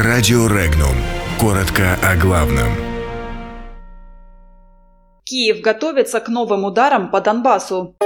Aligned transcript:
Радио 0.00 0.46
Регнум. 0.46 0.94
Коротко 1.40 1.98
о 2.04 2.14
главном. 2.14 2.68
Киев 5.24 5.60
готовится 5.60 6.20
к 6.20 6.28
новым 6.28 6.64
ударам 6.64 7.10
по 7.10 7.20
Донбассу. 7.20 7.96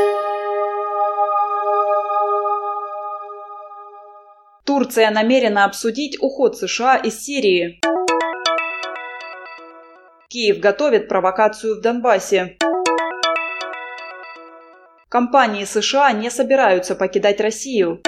Турция 4.64 5.10
намерена 5.10 5.66
обсудить 5.66 6.16
уход 6.18 6.56
США 6.56 6.96
из 6.96 7.22
Сирии. 7.22 7.78
Киев 10.28 10.60
готовит 10.60 11.08
провокацию 11.08 11.76
в 11.76 11.82
Донбассе. 11.82 12.56
Компании 15.10 15.66
США 15.66 16.12
не 16.12 16.30
собираются 16.30 16.94
покидать 16.94 17.38
Россию. 17.38 18.00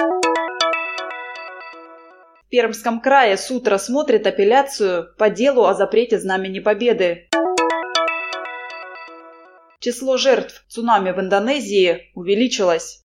Пермском 2.55 3.01
крае 3.01 3.35
суд 3.35 3.67
рассмотрит 3.67 4.25
апелляцию 4.25 5.13
по 5.17 5.29
делу 5.29 5.65
о 5.65 5.73
запрете 5.73 6.17
Знамени 6.17 6.59
Победы. 6.59 7.27
Число 9.81 10.15
жертв 10.15 10.63
цунами 10.69 11.11
в 11.11 11.19
Индонезии 11.19 12.11
увеличилось. 12.15 13.03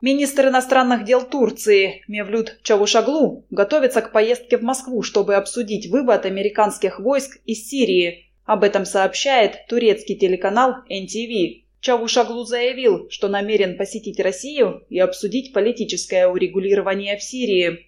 Министр 0.00 0.48
иностранных 0.48 1.04
дел 1.04 1.26
Турции 1.26 2.02
Мевлют 2.08 2.60
Чавушаглу 2.62 3.44
готовится 3.50 4.00
к 4.00 4.12
поездке 4.12 4.56
в 4.56 4.62
Москву, 4.62 5.02
чтобы 5.02 5.34
обсудить 5.34 5.90
вывод 5.90 6.24
американских 6.24 7.00
войск 7.00 7.36
из 7.44 7.68
Сирии. 7.68 8.32
Об 8.46 8.64
этом 8.64 8.86
сообщает 8.86 9.66
турецкий 9.68 10.16
телеканал 10.16 10.76
NTV. 10.90 11.69
Чавушаглу 11.80 12.44
заявил, 12.44 13.08
что 13.08 13.28
намерен 13.28 13.78
посетить 13.78 14.20
Россию 14.20 14.84
и 14.90 14.98
обсудить 14.98 15.54
политическое 15.54 16.28
урегулирование 16.28 17.16
в 17.16 17.22
Сирии. 17.22 17.86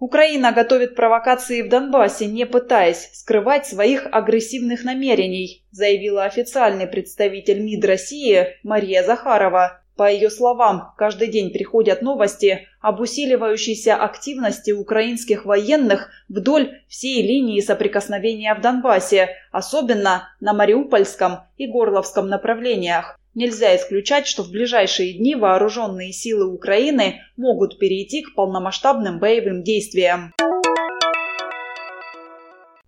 Украина 0.00 0.52
готовит 0.52 0.96
провокации 0.96 1.62
в 1.62 1.68
Донбассе, 1.68 2.26
не 2.26 2.44
пытаясь 2.44 3.10
скрывать 3.14 3.66
своих 3.66 4.06
агрессивных 4.10 4.82
намерений, 4.82 5.64
заявила 5.70 6.24
официальный 6.24 6.86
представитель 6.86 7.60
МИД 7.60 7.84
России 7.84 8.46
Мария 8.64 9.04
Захарова. 9.04 9.82
По 9.98 10.08
ее 10.08 10.30
словам, 10.30 10.92
каждый 10.96 11.26
день 11.26 11.50
приходят 11.50 12.02
новости 12.02 12.68
об 12.80 13.00
усиливающейся 13.00 13.96
активности 13.96 14.70
украинских 14.70 15.44
военных 15.44 16.10
вдоль 16.28 16.78
всей 16.86 17.20
линии 17.20 17.60
соприкосновения 17.60 18.54
в 18.54 18.60
Донбассе, 18.60 19.30
особенно 19.50 20.28
на 20.38 20.52
Мариупольском 20.52 21.40
и 21.56 21.66
Горловском 21.66 22.28
направлениях. 22.28 23.18
Нельзя 23.34 23.74
исключать, 23.74 24.28
что 24.28 24.44
в 24.44 24.52
ближайшие 24.52 25.14
дни 25.14 25.34
вооруженные 25.34 26.12
силы 26.12 26.46
Украины 26.46 27.20
могут 27.36 27.80
перейти 27.80 28.22
к 28.22 28.36
полномасштабным 28.36 29.18
боевым 29.18 29.64
действиям. 29.64 30.32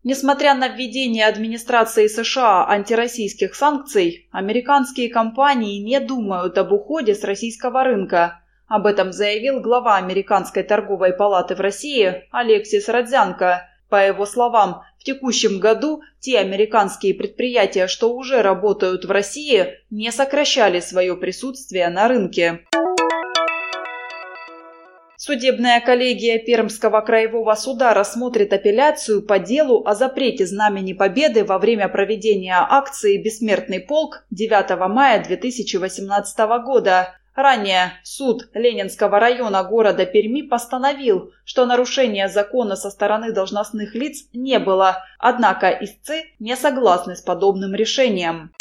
Несмотря 0.02 0.54
на 0.54 0.68
введение 0.68 1.26
администрации 1.26 2.06
США 2.06 2.66
антироссийских 2.66 3.54
санкций, 3.54 4.28
американские 4.32 5.10
компании 5.10 5.78
не 5.78 6.00
думают 6.00 6.56
об 6.56 6.72
уходе 6.72 7.14
с 7.14 7.22
российского 7.22 7.84
рынка. 7.84 8.40
Об 8.66 8.86
этом 8.86 9.12
заявил 9.12 9.60
глава 9.60 9.96
Американской 9.96 10.62
торговой 10.62 11.12
палаты 11.12 11.54
в 11.54 11.60
России 11.60 12.24
Алексис 12.30 12.88
Родзянко. 12.88 13.68
По 13.90 14.06
его 14.06 14.24
словам, 14.24 14.82
в 14.98 15.04
текущем 15.04 15.58
году 15.58 16.02
те 16.18 16.38
американские 16.38 17.12
предприятия, 17.12 17.86
что 17.86 18.14
уже 18.14 18.40
работают 18.40 19.04
в 19.04 19.10
России, 19.10 19.74
не 19.90 20.12
сокращали 20.12 20.80
свое 20.80 21.14
присутствие 21.14 21.90
на 21.90 22.08
рынке. 22.08 22.60
Судебная 25.22 25.82
коллегия 25.82 26.38
Пермского 26.38 27.02
краевого 27.02 27.54
суда 27.54 27.92
рассмотрит 27.92 28.54
апелляцию 28.54 29.20
по 29.20 29.38
делу 29.38 29.86
о 29.86 29.94
запрете 29.94 30.46
Знамени 30.46 30.94
Победы 30.94 31.44
во 31.44 31.58
время 31.58 31.90
проведения 31.90 32.56
акции 32.56 33.22
«Бессмертный 33.22 33.80
полк» 33.80 34.24
9 34.30 34.78
мая 34.88 35.22
2018 35.22 36.38
года. 36.64 37.16
Ранее 37.34 37.92
суд 38.02 38.48
Ленинского 38.54 39.20
района 39.20 39.62
города 39.62 40.06
Перми 40.06 40.40
постановил, 40.40 41.32
что 41.44 41.66
нарушения 41.66 42.30
закона 42.30 42.74
со 42.74 42.88
стороны 42.88 43.30
должностных 43.30 43.94
лиц 43.94 44.24
не 44.32 44.58
было, 44.58 45.04
однако 45.18 45.68
истцы 45.68 46.30
не 46.38 46.56
согласны 46.56 47.14
с 47.14 47.20
подобным 47.20 47.74
решением. 47.74 48.52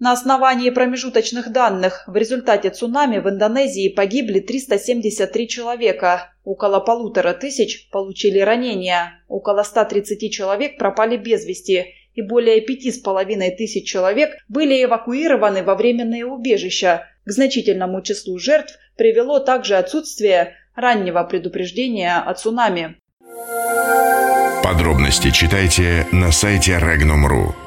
На 0.00 0.12
основании 0.12 0.70
промежуточных 0.70 1.52
данных 1.52 2.02
в 2.06 2.16
результате 2.16 2.70
цунами 2.70 3.18
в 3.18 3.28
Индонезии 3.28 3.88
погибли 3.88 4.40
373 4.40 5.48
человека, 5.48 6.32
около 6.44 6.80
полутора 6.80 7.32
тысяч 7.32 7.88
получили 7.90 8.40
ранения, 8.40 9.22
около 9.28 9.62
130 9.62 10.32
человек 10.32 10.78
пропали 10.78 11.16
без 11.16 11.46
вести 11.46 11.94
и 12.14 12.22
более 12.22 12.60
пяти 12.60 12.92
с 12.92 12.98
половиной 12.98 13.50
тысяч 13.50 13.88
человек 13.88 14.36
были 14.48 14.84
эвакуированы 14.84 15.62
во 15.62 15.74
временные 15.74 16.26
убежища. 16.26 17.06
К 17.24 17.30
значительному 17.30 18.02
числу 18.02 18.38
жертв 18.38 18.76
привело 18.96 19.38
также 19.40 19.76
отсутствие 19.76 20.54
раннего 20.74 21.22
предупреждения 21.24 22.18
о 22.18 22.34
цунами. 22.34 22.96
Подробности 24.62 25.30
читайте 25.30 26.06
на 26.12 26.32
сайте 26.32 26.72
Regnum.ru. 26.72 27.63